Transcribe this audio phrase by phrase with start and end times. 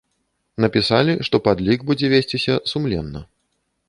[0.63, 3.21] Напісалі, што падлік будзе весціся сумленна.